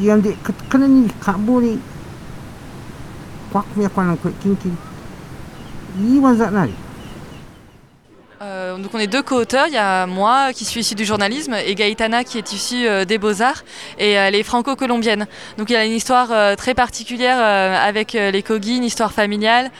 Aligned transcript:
yang 0.00 0.24
di 0.24 0.32
kena 0.72 0.88
ni 0.88 1.08
kabur 1.20 1.60
ni 1.60 1.76
kuak 3.52 3.68
punya 3.76 3.88
kuan 3.92 4.16
kuat 4.16 4.32
kinki 4.40 4.72
ini 6.00 6.16
zat 6.36 6.52
nari 6.56 6.72
Euh, 8.42 8.76
donc 8.76 8.92
on 8.92 8.98
est 8.98 9.06
deux 9.06 9.22
co-auteurs, 9.22 9.68
il 9.68 9.74
y 9.74 9.78
a 9.78 10.06
moi 10.06 10.52
qui 10.52 10.64
suis 10.64 10.80
issue 10.80 10.96
du 10.96 11.04
journalisme 11.04 11.54
et 11.64 11.76
Gaëtana 11.76 12.24
qui 12.24 12.38
est 12.38 12.52
issue 12.52 12.88
euh, 12.88 13.04
des 13.04 13.18
beaux-arts. 13.18 13.62
Et 13.98 14.12
elle 14.12 14.34
est 14.34 14.42
franco-colombienne. 14.42 15.26
Donc 15.58 15.70
il 15.70 15.74
y 15.74 15.76
a 15.76 15.84
une 15.84 15.92
histoire 15.92 16.28
euh, 16.32 16.56
très 16.56 16.74
particulière 16.74 17.36
euh, 17.38 17.76
avec 17.76 18.14
euh, 18.16 18.32
les 18.32 18.42
Kogi, 18.42 18.78
une 18.78 18.84
histoire 18.84 19.12
familiale. 19.12 19.70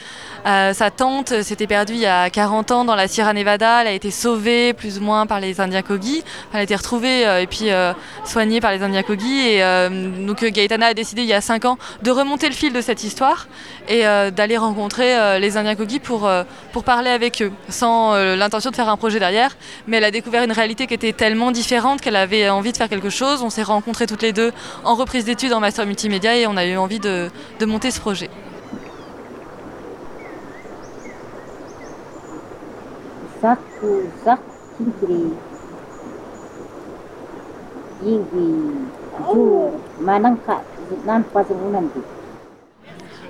Euh, 0.45 0.73
sa 0.73 0.91
tante 0.91 1.43
s'était 1.43 1.69
perdue 1.69 1.93
il 1.93 2.01
y 2.01 2.06
a 2.06 2.29
40 2.29 2.73
ans 2.73 2.84
dans 2.84 2.96
la 2.96 3.06
Sierra 3.06 3.33
Nevada, 3.33 3.83
elle 3.83 3.87
a 3.87 3.93
été 3.93 4.11
sauvée 4.11 4.73
plus 4.73 4.98
ou 4.98 5.02
moins 5.02 5.24
par 5.27 5.38
les 5.38 5.60
Indiens 5.60 5.83
Kogi, 5.83 6.24
elle 6.52 6.60
a 6.60 6.62
été 6.65 6.74
retrouvée 6.74 7.27
euh, 7.27 7.42
et 7.42 7.47
puis 7.47 7.70
euh, 7.70 7.92
soignée 8.24 8.60
par 8.60 8.73
les 8.73 8.83
Indiens 8.83 9.05
Kogi 9.05 9.38
et 9.38 9.62
euh, 9.62 9.88
donc 10.27 10.42
euh, 10.42 10.51
Gaëtana 10.51 10.87
a 10.87 10.95
décidé 10.95 11.23
il 11.23 11.29
y 11.29 11.33
a 11.33 11.41
5 11.41 11.65
ans 11.66 11.79
de 12.02 12.10
remonter 12.10 12.48
le 12.48 12.55
fil 12.55 12.73
de 12.73 12.80
cette 12.80 13.05
histoire 13.05 13.47
et 13.88 14.05
euh, 14.05 14.33
d'aller 14.33 14.56
rencontrer 14.56 15.16
euh, 15.16 15.38
les 15.38 15.56
Indiens 15.56 15.77
Kogi 15.77 16.01
pour, 16.01 16.27
euh, 16.27 16.42
pour 16.73 16.83
parler 16.83 17.10
avec 17.10 17.41
eux 17.41 17.52
sans 17.69 18.15
euh, 18.15 18.34
de 18.59 18.77
faire 18.77 18.88
un 18.88 18.97
projet 18.97 19.19
derrière 19.19 19.56
mais 19.87 19.97
elle 19.97 20.05
a 20.05 20.11
découvert 20.11 20.42
une 20.42 20.52
réalité 20.52 20.87
qui 20.87 20.95
était 20.95 21.12
tellement 21.12 21.51
différente 21.51 22.01
qu'elle 22.01 22.16
avait 22.16 22.48
envie 22.51 22.73
de 22.73 22.77
faire 22.77 22.88
quelque 22.88 23.11
chose. 23.11 23.42
On 23.42 23.51
s'est 23.51 23.62
rencontrés 23.62 24.06
toutes 24.06 24.23
les 24.23 24.33
deux 24.33 24.52
en 24.84 24.95
reprise 24.95 25.25
d'études 25.25 25.52
en 25.52 25.61
master 25.61 25.87
multimédia 25.87 26.37
et 26.37 26.47
on 26.47 26.56
a 26.56 26.66
eu 26.66 26.77
envie 26.77 27.01
de, 27.01 27.30
de 27.59 27.66
monter 27.66 27.91
ce 27.91 28.01
projet. 28.01 28.30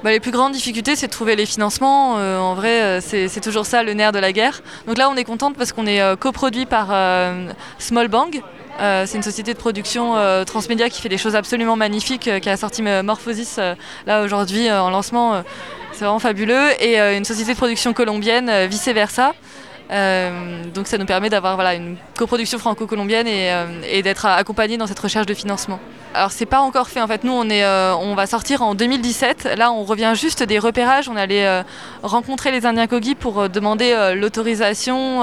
Bah, 0.03 0.11
les 0.11 0.19
plus 0.19 0.33
grandes 0.33 0.53
difficultés, 0.53 0.97
c'est 0.97 1.07
de 1.07 1.13
trouver 1.13 1.37
les 1.37 1.47
financements. 1.47 2.19
Euh, 2.19 2.37
en 2.37 2.55
vrai, 2.55 2.83
euh, 2.83 3.01
c'est 3.01 3.41
toujours 3.41 3.67
ça 3.67 3.85
le 3.85 3.95
nerf 3.95 4.11
de 4.11 4.19
la 4.19 4.33
guerre. 4.33 4.61
Donc 4.89 4.99
là, 4.99 5.09
on 5.09 5.15
est 5.15 5.23
contente 5.23 5.55
parce 5.57 5.73
qu'on 5.73 5.87
est 5.87 6.01
euh, 6.01 6.17
coproduit 6.17 6.67
par 6.67 6.89
Small 7.79 8.09
Bang. 8.09 8.41
C'est 8.79 9.15
une 9.15 9.23
société 9.23 9.55
de 9.55 9.59
production 9.59 10.17
transmédia 10.45 10.89
qui 10.89 11.01
fait 11.01 11.09
des 11.09 11.19
choses 11.19 11.37
absolument 11.37 11.77
magnifiques, 11.77 12.29
qui 12.41 12.49
a 12.49 12.57
sorti 12.57 12.83
Morphosis 12.83 13.61
là 14.07 14.23
aujourd'hui 14.23 14.71
en 14.73 14.91
lancement. 14.91 15.45
c'est 15.93 16.05
vraiment 16.05 16.19
fabuleux. 16.19 16.71
Et 16.83 16.99
une 16.99 17.25
société 17.25 17.53
de 17.53 17.59
production 17.59 17.93
colombienne, 17.93 18.51
vice 18.67 18.89
versa. 18.89 19.35
Euh, 19.91 20.65
donc 20.73 20.87
ça 20.87 20.97
nous 20.97 21.05
permet 21.05 21.29
d'avoir 21.29 21.55
voilà, 21.55 21.75
une 21.75 21.97
coproduction 22.17 22.59
franco-colombienne 22.59 23.27
et, 23.27 23.53
euh, 23.53 23.67
et 23.87 24.03
d'être 24.03 24.25
accompagnés 24.25 24.79
dans 24.79 24.87
cette 24.87 24.99
recherche 24.99 25.27
de 25.27 25.35
financement. 25.35 25.79
Alors 26.15 26.31
c'est 26.31 26.47
pas 26.47 26.61
encore 26.61 26.89
fait 26.89 27.01
en 27.01 27.07
fait. 27.07 27.25
Nous 27.25 27.33
on 27.33 27.49
est, 27.49 27.65
euh, 27.65 27.95
on 27.97 28.15
va 28.15 28.27
sortir 28.27 28.63
en 28.63 28.75
2017. 28.75 29.49
Là 29.57 29.73
on 29.73 29.85
revient 29.85 30.13
juste 30.15 30.43
des 30.43 30.59
repérages. 30.59 31.09
On 31.09 31.17
allait 31.17 31.65
rencontrer 32.03 32.53
les 32.53 32.67
Indiens 32.67 32.87
Kogi 32.87 33.15
pour 33.15 33.49
demander 33.49 34.15
l'autorisation 34.15 35.23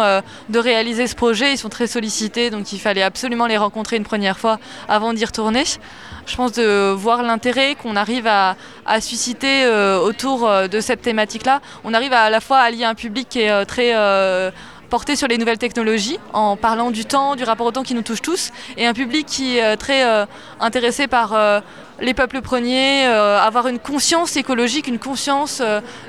de 0.50 0.60
réaliser 0.60 1.06
ce 1.06 1.16
projet. 1.16 1.54
Ils 1.54 1.58
sont 1.58 1.70
très 1.70 1.86
sollicités 1.86 2.50
donc 2.50 2.74
il 2.74 2.80
fallait 2.80 3.04
absolument 3.04 3.46
les 3.46 3.58
rencontrer 3.58 3.98
une 3.98 4.04
première 4.04 4.40
fois 4.40 4.60
avant 4.88 5.14
d'y 5.14 5.26
retourner. 5.26 5.64
Je 6.26 6.36
pense 6.36 6.54
de 6.54 6.92
voir 6.92 7.24
l'intérêt 7.24 7.76
qu'on 7.76 7.96
arrive 7.96 8.28
à, 8.28 8.56
à 8.86 9.00
susciter 9.00 9.68
autour 10.04 10.50
de 10.70 10.80
cette 10.80 11.04
thématique-là. 11.04 11.62
On 11.84 11.94
arrive 11.94 12.14
à, 12.14 12.24
à 12.24 12.30
la 12.32 12.40
fois 12.40 12.58
à 12.58 12.64
allier 12.64 12.86
un 12.86 12.96
public 12.96 13.28
qui 13.30 13.42
est 13.42 13.66
très 13.66 13.94
porté 14.90 15.16
sur 15.16 15.28
les 15.28 15.38
nouvelles 15.38 15.58
technologies, 15.58 16.20
en 16.34 16.58
parlant 16.58 16.92
du 16.92 17.06
temps, 17.06 17.36
du 17.36 17.44
rapport 17.44 17.68
au 17.68 17.72
temps 17.72 17.84
qui 17.84 17.94
nous 17.94 18.02
touche 18.02 18.22
tous, 18.22 18.52
et 18.78 18.86
un 18.86 18.94
public 18.94 19.26
qui 19.26 19.58
est 19.58 19.64
euh, 19.64 19.76
très 19.76 20.04
euh, 20.04 20.26
intéressé 20.60 21.08
par 21.08 21.34
euh, 21.34 21.62
les 22.02 22.14
peuples 22.14 22.42
premiers, 22.42 23.06
avoir 23.06 23.68
une 23.68 23.78
conscience 23.78 24.38
écologique, 24.38 24.88
une 24.88 25.00
conscience 25.00 25.62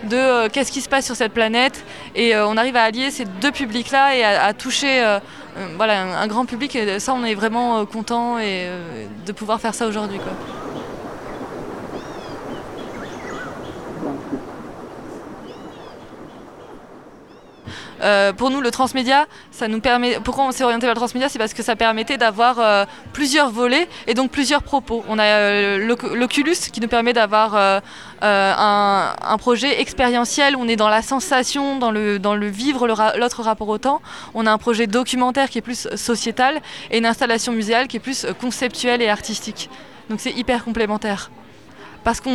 de 0.04 0.46
qu'est-ce 0.46 0.70
qui 0.70 0.82
se 0.82 0.88
passe 0.88 1.04
sur 1.04 1.16
cette 1.16 1.32
planète. 1.32 1.84
Et 2.14 2.36
on 2.36 2.56
arrive 2.56 2.76
à 2.76 2.84
allier 2.84 3.10
ces 3.10 3.24
deux 3.24 3.50
publics-là 3.50 4.14
et 4.14 4.22
à, 4.22 4.54
toucher 4.54 5.02
un, 5.02 6.26
grand 6.28 6.44
public. 6.44 6.76
Et 6.76 7.00
ça, 7.00 7.12
on 7.12 7.24
est 7.24 7.34
vraiment 7.34 7.84
content 7.86 8.36
de 8.36 9.32
pouvoir 9.32 9.60
faire 9.60 9.74
ça 9.74 9.88
aujourd'hui. 9.88 10.20
Euh, 18.02 18.32
pour 18.32 18.50
nous, 18.50 18.60
le 18.60 18.70
transmédia, 18.70 19.26
ça 19.50 19.68
nous 19.68 19.80
permet. 19.80 20.18
Pourquoi 20.20 20.44
on 20.44 20.52
s'est 20.52 20.64
orienté 20.64 20.86
vers 20.86 20.94
le 20.94 20.98
transmédia 21.00 21.28
C'est 21.28 21.38
parce 21.38 21.54
que 21.54 21.62
ça 21.62 21.76
permettait 21.76 22.16
d'avoir 22.16 22.58
euh, 22.58 22.84
plusieurs 23.12 23.50
volets 23.50 23.88
et 24.06 24.14
donc 24.14 24.30
plusieurs 24.30 24.62
propos. 24.62 25.04
On 25.08 25.18
a 25.18 25.24
euh, 25.24 25.78
l'Oc- 25.78 26.14
l'Oculus 26.14 26.56
qui 26.72 26.80
nous 26.80 26.88
permet 26.88 27.12
d'avoir 27.12 27.54
un, 28.22 29.36
projet 29.38 29.80
expérientiel. 29.80 30.56
On 30.56 30.68
est 30.68 30.76
dans 30.76 30.88
la 30.88 31.02
sensation, 31.02 31.78
dans 31.78 31.90
le, 31.90 32.46
vivre 32.48 32.86
l'autre 32.86 33.42
rapport 33.42 33.68
au 33.68 33.78
temps. 33.78 34.02
On 34.34 34.46
a 34.46 34.52
un 34.52 34.58
projet 34.58 34.86
documentaire 34.86 35.50
qui 35.50 35.58
est 35.58 35.62
plus 35.62 35.88
sociétal 35.94 36.60
et 36.90 36.98
une 36.98 37.06
installation 37.06 37.52
muséale 37.52 37.88
qui 37.88 37.96
est 37.96 38.00
plus 38.00 38.26
conceptuelle 38.40 39.02
et 39.02 39.08
artistique. 39.08 39.70
Donc 40.08 40.20
c'est 40.20 40.32
hyper 40.32 40.64
complémentaire 40.64 41.30
parce 42.04 42.20
qu'on 42.20 42.30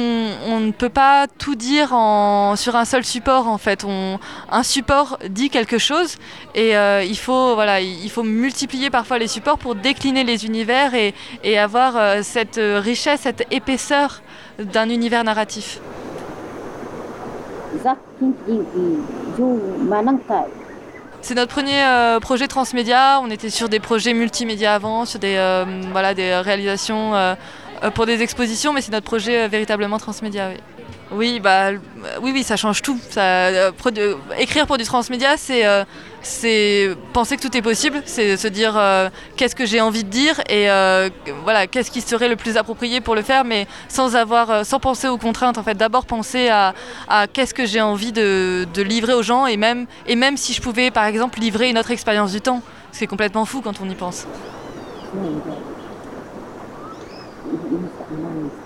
on 0.48 0.60
ne 0.60 0.72
peut 0.72 0.90
pas 0.90 1.28
tout 1.28 1.56
dire 1.56 1.90
sur 2.56 2.76
un 2.76 2.86
seul 2.86 3.04
support 3.04 3.48
en 3.48 3.58
fait. 3.58 3.86
Un 4.52 4.64
support 4.64 5.18
dit 5.30 5.50
quelque 5.50 5.78
chose 5.78 6.18
et 6.54 6.78
euh, 6.78 7.04
il, 7.04 7.18
faut, 7.18 7.56
voilà, 7.56 7.82
il 7.82 8.10
faut 8.10 8.24
multiplier 8.24 8.90
parfois 8.90 9.18
les 9.18 9.28
supports 9.28 9.58
pour 9.58 9.76
décliner 9.76 10.24
les 10.24 10.46
univers 10.46 10.94
et, 10.94 11.14
avoir 11.58 11.96
euh, 11.96 12.20
cette 12.22 12.58
euh, 12.58 12.80
richesse, 12.80 13.22
cette 13.22 13.48
épaisseur 13.52 14.22
d'un 14.60 14.90
univers 14.90 15.24
narratif. 15.24 15.80
C'est 21.22 21.36
notre 21.36 21.52
premier 21.52 21.84
projet 22.22 22.48
transmédia. 22.48 23.20
On 23.22 23.30
était 23.30 23.50
sur 23.50 23.68
des 23.68 23.80
projets 23.80 24.14
multimédia 24.14 24.76
avant, 24.76 25.06
sur 25.06 25.20
des, 25.20 25.36
voilà, 25.92 26.14
des 26.14 26.36
réalisations 26.36 27.14
pour 27.92 28.06
des 28.06 28.22
expositions, 28.22 28.74
mais 28.74 28.82
c'est 28.82 28.92
notre 28.92 29.06
projet 29.06 29.44
euh, 29.44 29.48
véritablement 29.48 29.98
transmédia. 30.00 30.50
Oui. 30.50 30.58
Oui, 31.12 31.40
bah, 31.40 31.68
euh, 31.68 31.78
oui, 32.22 32.32
oui, 32.34 32.44
ça 32.44 32.58
change 32.58 32.82
tout. 32.82 32.98
Ça, 33.12 33.22
euh, 33.22 33.72
produ- 33.72 34.16
écrire 34.40 34.66
pour 34.66 34.78
du 34.78 34.84
transmédia, 34.86 35.38
c'est 35.38 35.64
euh, 35.66 35.84
c'est 36.24 36.90
penser 37.14 37.38
que 37.38 37.44
tout 37.44 37.56
est 37.56 37.62
possible, 37.62 38.02
c'est 38.06 38.38
se 38.38 38.48
dire 38.48 38.74
euh, 38.76 39.10
qu'est-ce 39.38 39.56
que 39.56 39.68
j'ai 39.68 39.82
envie 39.82 40.04
de 40.04 40.10
dire 40.10 40.40
et 40.50 40.68
euh, 40.72 41.10
voilà 41.44 41.68
qu'est-ce 41.68 41.92
qui 41.92 42.02
serait 42.02 42.28
le 42.28 42.36
plus 42.36 42.58
approprié 42.58 43.02
pour 43.02 43.14
le 43.14 43.22
faire, 43.22 43.44
mais 43.46 43.68
sans 43.88 44.16
avoir, 44.16 44.50
euh, 44.50 44.64
sans 44.64 44.80
penser 44.80 45.08
aux 45.08 45.20
contraintes. 45.20 45.60
En 45.60 45.64
fait, 45.64 45.76
d'abord 45.76 46.08
penser 46.08 46.50
à, 46.50 46.74
à 47.08 47.28
qu'est-ce 47.28 47.54
que 47.54 47.68
j'ai 47.68 47.82
envie 47.82 48.12
de, 48.12 48.66
de 48.74 48.82
livrer 48.82 49.14
aux 49.14 49.24
gens 49.24 49.46
et 49.46 49.58
même 49.58 49.86
et 50.08 50.16
même 50.16 50.38
si 50.38 50.54
je 50.54 50.62
pouvais, 50.62 50.90
par 50.90 51.06
exemple, 51.06 51.40
livrer 51.40 51.70
une 51.70 51.78
autre 51.78 51.92
expérience 51.92 52.32
du 52.32 52.42
temps, 52.42 52.64
c'est 52.92 53.06
complètement 53.08 53.46
fou 53.46 53.62
quand 53.62 53.80
on 53.80 53.88
y 53.88 53.96
pense. 53.96 54.26
и, 57.46 57.56
и, 57.56 57.92
и, 58.10 58.65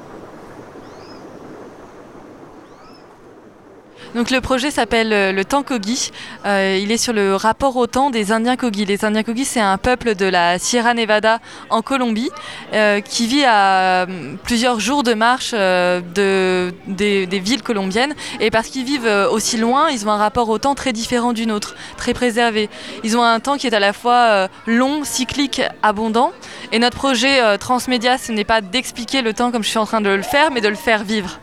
Donc 4.16 4.32
le 4.32 4.42
projet 4.42 4.72
s'appelle 4.72 5.14
euh, 5.14 5.32
le 5.32 5.46
temps 5.46 5.62
Kogi. 5.62 6.12
Euh, 6.46 6.80
il 6.82 6.92
est 6.92 6.98
sur 6.98 7.14
le 7.14 7.36
rapport 7.36 7.76
au 7.76 7.86
temps 7.86 8.10
des 8.10 8.32
Indiens 8.32 8.56
Kogi. 8.56 8.86
Les 8.86 9.06
Indiens 9.06 9.22
Kogi, 9.22 9.46
c'est 9.46 9.60
un 9.60 9.78
peuple 9.78 10.16
de 10.16 10.26
la 10.26 10.58
Sierra 10.58 10.96
Nevada 10.96 11.40
en 11.70 11.84
Colombie 11.84 12.32
euh, 12.74 13.02
qui 13.02 13.28
vit 13.28 13.44
à 13.46 14.08
plusieurs 14.44 14.80
jours 14.80 15.04
de 15.04 15.14
marche 15.14 15.52
de, 15.52 16.74
des, 16.88 17.40
villes 17.40 17.62
colombiennes. 17.62 18.16
Et 18.40 18.50
parce 18.50 18.68
qu'ils 18.68 18.86
vivent 18.86 19.10
aussi 19.32 19.58
loin, 19.58 19.90
ils 19.90 20.08
ont 20.08 20.12
un 20.12 20.18
rapport 20.18 20.50
au 20.50 20.58
temps 20.58 20.76
très 20.76 20.92
différent 20.92 21.34
du 21.34 21.46
nôtre, 21.46 21.76
très 21.98 22.14
préservé. 22.14 22.70
Ils 23.04 23.16
ont 23.16 23.24
un 23.24 23.40
temps 23.40 23.58
qui 23.58 23.68
est 23.68 23.76
à 23.76 23.80
la 23.80 23.94
fois 23.94 24.48
long, 24.66 25.04
cyclique, 25.04 25.62
abondant. 25.84 26.32
Et 26.72 26.80
notre 26.80 26.98
projet 26.98 27.58
Transmédia, 27.58 28.18
ce 28.18 28.32
n'est 28.32 28.44
pas 28.44 28.62
d'expliquer 28.62 29.22
le 29.22 29.34
temps 29.34 29.52
comme 29.52 29.64
je 29.64 29.70
suis 29.70 29.78
en 29.80 29.86
train 29.86 30.02
de 30.02 30.10
le 30.10 30.24
faire, 30.24 30.52
mais 30.52 30.62
de 30.62 30.70
le 30.70 30.76
faire 30.76 31.04
vivre. 31.04 31.40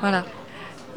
Voilà. 0.00 0.24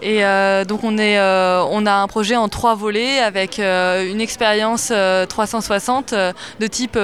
Et 0.01 0.25
euh, 0.25 0.65
donc 0.65 0.83
euh, 0.83 1.63
on 1.71 1.86
a 1.86 1.94
un 1.94 2.07
projet 2.07 2.36
en 2.36 2.50
trois 2.50 2.75
volets 2.75 3.19
avec 3.19 3.59
euh, 3.59 4.09
une 4.09 4.21
expérience 4.21 4.89
euh, 4.92 5.25
360 5.25 6.13
euh, 6.13 6.33
de 6.59 6.68
type 6.68 6.97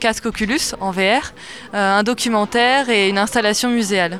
casque 0.00 0.26
Oculus 0.26 0.74
en 0.80 0.90
VR, 0.90 1.32
un 1.72 2.02
documentaire 2.02 2.88
et 2.88 3.08
une 3.08 3.18
installation 3.18 3.70
muséale. 3.70 4.18